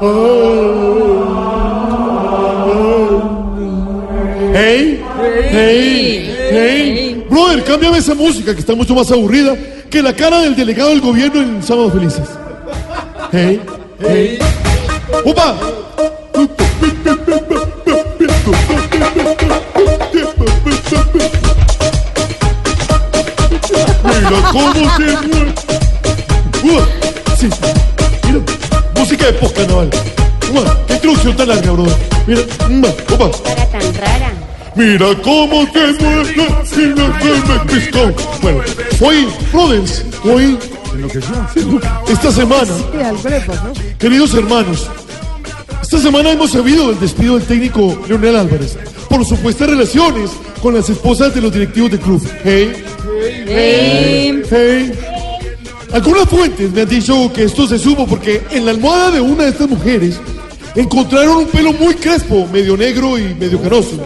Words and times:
Hey, 0.00 0.06
hey, 5.50 6.36
hey. 6.52 7.26
Brother, 7.28 7.64
cámbiame 7.64 7.98
esa 7.98 8.14
música 8.14 8.54
que 8.54 8.60
está 8.60 8.76
mucho 8.76 8.94
más 8.94 9.10
aburrida 9.10 9.56
que 9.90 10.00
la 10.00 10.14
cara 10.14 10.42
del 10.42 10.54
delegado 10.54 10.90
del 10.90 11.00
gobierno 11.00 11.42
en 11.42 11.60
Sábados 11.64 11.94
Felices. 11.94 12.28
Hey, 13.32 13.60
hey. 13.98 14.38
¡Opa! 15.24 15.56
Mira 24.04 24.50
cómo 24.52 24.74
se 24.96 25.27
música 28.98 29.26
de 29.26 29.32
post-carnaval. 29.34 29.90
Qué 30.86 30.94
introducción 30.94 31.36
tan 31.36 31.48
larga, 31.48 31.72
brother. 31.72 31.96
Mira, 32.26 32.40
opa. 33.14 33.30
Tan 33.72 33.94
rara. 33.94 34.32
Mira 34.74 35.06
cómo 35.22 35.66
se 35.72 35.92
mueve, 36.04 36.54
mira 36.76 37.18
cómo 37.20 37.64
pescó. 37.66 38.12
Bueno, 38.42 38.60
hoy, 39.00 39.28
brothers, 39.52 40.04
hoy, 40.24 40.58
esta 42.08 42.32
semana, 42.32 42.72
queridos 43.98 44.34
hermanos, 44.34 44.88
esta 45.82 45.98
semana 45.98 46.30
hemos 46.30 46.52
sabido 46.52 46.88
del 46.88 47.00
despido 47.00 47.38
del 47.38 47.46
técnico 47.46 47.98
Leonel 48.08 48.36
Álvarez 48.36 48.76
por 49.08 49.24
supuestas 49.24 49.68
relaciones 49.70 50.30
con 50.62 50.74
las 50.74 50.88
esposas 50.88 51.34
de 51.34 51.40
los 51.40 51.52
directivos 51.52 51.90
del 51.90 52.00
club. 52.00 52.28
Hey, 52.44 52.72
Hey. 53.46 54.42
hey. 54.50 55.17
Algunas 55.92 56.28
fuentes 56.28 56.70
me 56.70 56.82
han 56.82 56.88
dicho 56.88 57.32
que 57.32 57.44
esto 57.44 57.66
se 57.66 57.78
supo 57.78 58.06
porque 58.06 58.42
en 58.50 58.66
la 58.66 58.72
almohada 58.72 59.12
de 59.12 59.20
una 59.20 59.44
de 59.44 59.50
estas 59.50 59.68
mujeres 59.68 60.20
encontraron 60.74 61.38
un 61.38 61.46
pelo 61.46 61.72
muy 61.72 61.94
crespo, 61.94 62.46
medio 62.52 62.76
negro 62.76 63.18
y 63.18 63.34
medio 63.34 63.60
canoso. 63.60 63.98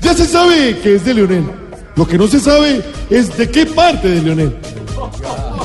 Ya 0.00 0.14
se 0.14 0.24
sabe 0.24 0.78
que 0.78 0.94
es 0.96 1.04
de 1.04 1.14
Leonel. 1.14 1.44
Lo 1.96 2.06
que 2.06 2.16
no 2.16 2.26
se 2.26 2.40
sabe 2.40 2.82
es 3.10 3.36
de 3.36 3.50
qué 3.50 3.66
parte 3.66 4.08
de 4.08 4.22
Leonel. 4.22 4.56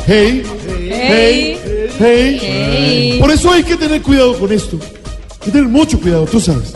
Hey, 0.06 0.44
hey, 0.78 1.58
hey. 1.98 3.18
Por 3.20 3.32
eso 3.32 3.52
hay 3.52 3.64
que 3.64 3.78
tener 3.78 4.02
cuidado 4.02 4.38
con 4.38 4.52
esto. 4.52 4.78
Hay 4.82 5.46
que 5.46 5.52
tener 5.52 5.68
mucho 5.68 6.00
cuidado, 6.00 6.26
tú 6.26 6.40
sabes. 6.40 6.74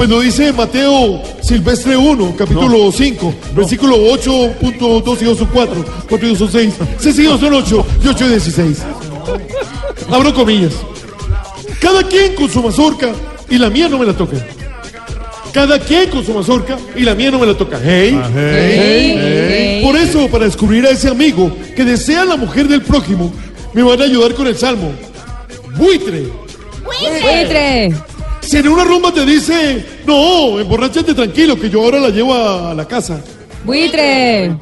Pues 0.00 0.08
lo 0.08 0.20
dice 0.20 0.50
Mateo 0.54 1.22
Silvestre 1.42 1.94
1, 1.94 2.34
capítulo 2.34 2.90
5, 2.90 3.34
versículo 3.54 3.98
8.2 3.98 5.20
y 5.20 5.24
2 5.26 5.38
son 5.38 5.48
4, 5.52 5.84
4 6.08 6.26
y 6.26 6.30
2 6.30 6.38
son 6.38 6.50
6, 6.50 6.74
6 6.96 7.18
y 7.18 7.22
2 7.24 7.38
son 7.38 7.52
8 7.52 7.86
y 8.02 8.08
8 8.08 8.24
y 8.24 8.28
16. 8.30 8.78
Abro 10.10 10.32
comillas. 10.32 10.72
Cada 11.82 12.02
quien 12.02 12.34
con 12.34 12.48
su 12.48 12.62
mazorca 12.62 13.12
y 13.50 13.58
la 13.58 13.68
mía 13.68 13.90
no 13.90 13.98
me 13.98 14.06
la 14.06 14.14
toca. 14.14 14.38
Cada 15.52 15.78
quien 15.78 16.08
con 16.08 16.24
su 16.24 16.32
mazorca 16.32 16.78
y 16.96 17.02
la 17.02 17.14
mía 17.14 17.30
no 17.30 17.38
me 17.38 17.44
la 17.44 17.54
toca. 17.58 17.78
Hey, 17.84 18.18
hey, 18.34 19.18
hey. 19.20 19.82
Por 19.84 19.98
eso, 19.98 20.28
para 20.28 20.46
descubrir 20.46 20.86
a 20.86 20.92
ese 20.92 21.08
amigo 21.08 21.54
que 21.76 21.84
desea 21.84 22.24
la 22.24 22.36
mujer 22.36 22.68
del 22.68 22.80
prójimo, 22.80 23.30
me 23.74 23.82
van 23.82 24.00
a 24.00 24.04
ayudar 24.04 24.32
con 24.32 24.46
el 24.46 24.56
salmo. 24.56 24.94
Buitre. 25.76 26.22
Buitre. 26.86 27.92
Si 28.50 28.56
en 28.56 28.66
una 28.66 28.82
rumba 28.82 29.14
te 29.14 29.24
dice, 29.24 29.84
no, 30.04 30.58
emborráchate 30.58 31.14
tranquilo, 31.14 31.54
que 31.54 31.70
yo 31.70 31.84
ahora 31.84 32.00
la 32.00 32.08
llevo 32.08 32.34
a 32.34 32.74
la 32.74 32.84
casa. 32.84 33.22
Buitre. 33.64 34.56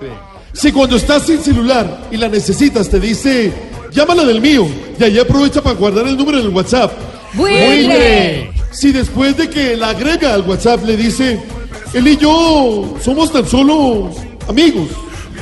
Si 0.53 0.71
cuando 0.73 0.97
estás 0.97 1.25
sin 1.25 1.41
celular 1.41 2.07
y 2.11 2.19
la 2.19 2.29
necesitas 2.29 2.91
te 2.91 3.01
dice, 3.01 3.51
llámala 3.91 4.27
del 4.27 4.43
mío, 4.43 4.69
y 5.01 5.03
ahí 5.03 5.19
aprovecha 5.19 5.63
para 5.63 5.75
guardar 5.75 6.07
el 6.07 6.19
número 6.19 6.39
en 6.39 6.45
el 6.45 6.51
WhatsApp. 6.51 6.93
Buitre. 7.33 8.51
Si 8.73 8.93
después 8.93 9.39
de 9.39 9.49
que 9.49 9.75
la 9.75 9.89
agrega 9.89 10.35
al 10.35 10.43
WhatsApp 10.43 10.85
le 10.85 10.95
dice, 10.95 11.41
él 11.95 12.09
y 12.09 12.19
yo 12.19 12.95
somos 13.03 13.33
tan 13.33 13.49
solo 13.49 14.11
amigos. 14.47 14.89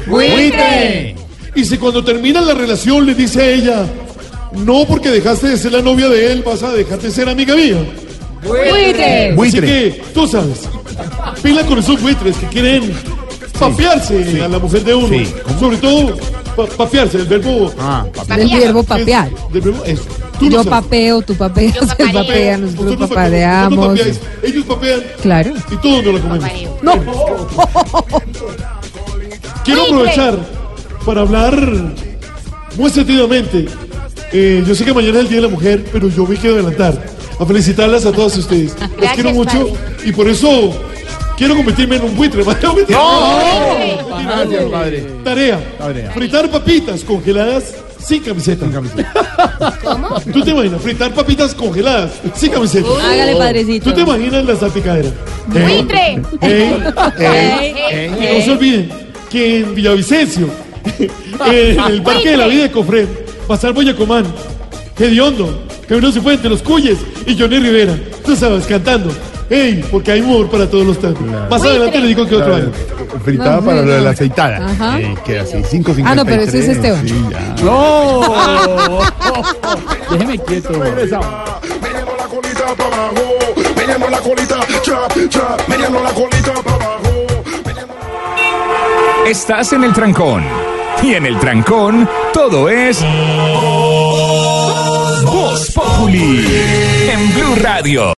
Buitre. 0.06 1.16
Y 1.56 1.64
si 1.64 1.78
cuando 1.78 2.04
termina 2.04 2.42
la 2.42 2.54
relación 2.54 3.06
le 3.06 3.16
dice 3.16 3.42
a 3.42 3.50
ella, 3.50 3.86
no 4.52 4.84
porque 4.86 5.10
dejaste 5.10 5.48
de 5.48 5.56
ser 5.56 5.72
la 5.72 5.82
novia 5.82 6.08
de 6.08 6.30
él, 6.30 6.44
vas 6.44 6.62
a 6.62 6.70
dejar 6.70 7.00
de 7.00 7.10
ser 7.10 7.28
amiga 7.28 7.56
mía. 7.56 7.84
Buitre. 8.42 9.34
Así 9.38 9.60
que, 9.60 10.02
tú 10.14 10.26
sabes, 10.26 10.68
pila 11.42 11.64
con 11.64 11.78
esos 11.78 12.00
buitres 12.00 12.36
que 12.36 12.46
quieren 12.46 12.92
papearse 13.58 14.42
a 14.42 14.48
la 14.48 14.58
mujer 14.58 14.84
de 14.84 14.94
uno. 14.94 15.08
Sí. 15.08 15.32
Sobre 15.58 15.76
todo, 15.78 16.16
pa- 16.54 16.66
papearse, 16.66 17.18
el 17.18 17.26
verbo. 17.26 17.72
Ah, 17.78 18.04
papi. 18.14 18.34
Del 18.48 18.60
verbo 18.60 18.80
es- 18.80 18.86
papear. 18.86 19.30
del 19.52 19.60
verbo 19.62 19.84
eso. 19.84 20.02
Tú 20.38 20.50
lo 20.50 20.62
Yo 20.62 20.70
papeo, 20.70 21.22
tú 21.22 21.34
papeas, 21.34 21.76
él 21.98 22.12
papea, 22.12 22.58
Nosotros 22.58 22.86
no 22.86 22.98
papeamos, 22.98 23.08
papadeamos. 23.08 23.86
papeáis, 23.88 24.20
Ellos 24.42 24.64
papean 24.66 25.00
Claro. 25.22 25.52
y 25.70 25.76
todos 25.76 26.04
nos 26.04 26.14
la 26.14 26.20
comemos. 26.20 26.50
No. 26.82 26.92
Quiero 29.64 29.82
aprovechar 29.84 30.38
para 31.04 31.22
hablar 31.22 31.56
muy 32.76 32.90
sentidamente. 32.90 33.66
Eh, 34.32 34.62
yo 34.66 34.74
sé 34.74 34.84
que 34.84 34.92
mañana 34.92 35.18
es 35.18 35.24
el 35.24 35.28
Día 35.28 35.36
de 35.40 35.42
la 35.46 35.48
Mujer, 35.48 35.84
pero 35.92 36.08
yo 36.08 36.26
me 36.26 36.36
quiero 36.36 36.56
adelantar 36.56 37.00
a 37.38 37.46
felicitarlas 37.46 38.04
a 38.06 38.12
todas 38.12 38.36
ustedes. 38.38 38.74
Las 38.80 38.90
Gracias, 38.92 39.14
quiero 39.14 39.30
mucho 39.32 39.68
padre. 39.68 39.74
y 40.06 40.12
por 40.12 40.28
eso 40.28 40.72
quiero 41.36 41.54
convertirme 41.56 41.96
en 41.96 42.04
un 42.04 42.16
buitre. 42.16 42.42
Gracias, 44.26 44.64
padre. 44.70 45.06
Tarea. 45.24 45.60
Tarea. 45.78 46.10
Fritar 46.12 46.50
papitas 46.50 47.02
congeladas 47.04 47.74
sin 47.98 48.22
camiseta. 48.22 48.66
¿Cómo? 49.82 50.20
¿Tú 50.32 50.42
te 50.42 50.50
imaginas? 50.50 50.80
Fritar 50.80 51.12
papitas 51.12 51.54
congeladas 51.54 52.12
sin 52.34 52.52
camiseta. 52.52 52.88
Hágale, 53.04 53.36
padrecito. 53.36 53.90
¿Tú 53.90 53.94
te 53.96 54.00
imaginas 54.02 54.44
la 54.44 54.56
salpicadera? 54.56 55.10
Buitre. 55.46 56.22
Ey, 56.40 56.82
ey, 57.18 57.74
Hey. 57.90 58.10
Y 58.18 58.38
no 58.38 58.44
se 58.44 58.50
olviden 58.52 58.88
que 59.30 59.58
en 59.60 59.74
Villavicencio, 59.74 60.48
en 61.46 61.80
el 61.80 62.02
Parque 62.02 62.30
de 62.30 62.36
la 62.36 62.46
Vida 62.46 62.62
de 62.64 62.70
Cofré, 62.70 63.06
Pasar 63.48 63.72
Boyacomán, 63.72 64.24
Hediondo, 64.98 65.62
Camilo 65.88 66.12
Cifuente, 66.12 66.48
Los 66.48 66.62
Cuyes 66.62 66.98
y 67.26 67.38
Johnny 67.38 67.58
Rivera. 67.58 67.94
Tú 68.24 68.34
sabes, 68.36 68.66
cantando. 68.66 69.10
¡Ey! 69.48 69.84
Porque 69.90 70.10
hay 70.12 70.20
humor 70.22 70.48
para 70.50 70.68
todos 70.68 70.84
los 70.86 70.98
tantos. 70.98 71.22
Más 71.50 71.62
adelante 71.62 71.98
le 72.00 72.08
digo 72.08 72.26
que 72.26 72.34
otro 72.36 72.54
año. 72.56 72.72
Fritada 73.24 73.56
No, 73.56 73.62
para 73.64 73.82
lo 73.82 73.90
de 73.92 73.98
no. 73.98 74.04
la 74.04 74.10
aceitada. 74.10 74.66
Ajá. 74.66 75.00
Eh, 75.00 75.14
queda 75.24 75.42
así, 75.42 75.56
5.53. 75.58 76.02
Ah, 76.04 76.14
no, 76.16 76.24
pero 76.24 76.42
ese 76.42 76.58
es 76.60 76.68
Esteban. 76.68 77.08
Sí, 77.08 77.14
ya. 77.30 77.54
Déjeme 80.10 80.38
quieto. 80.38 80.70
Meneando 80.72 82.16
la 82.16 82.24
colita 82.28 82.74
para 82.76 82.96
abajo, 82.96 83.36
meneando 83.76 84.08
la 84.08 84.18
colita, 84.18 84.58
chap, 84.82 85.12
chap, 85.28 85.68
meneando 85.68 86.02
la 86.02 86.10
colita 86.10 86.52
para 86.64 86.84
abajo. 86.84 87.26
Estás 89.26 89.72
en 89.72 89.84
el 89.84 89.92
trancón. 89.92 90.42
Y 91.02 91.14
en 91.14 91.26
el 91.26 91.38
trancón, 91.38 92.08
todo 92.32 92.68
es. 92.68 93.00
Voz 95.56 95.70
Populi. 95.72 96.44
En 97.08 97.32
Blue 97.32 97.54
Radio. 97.62 98.14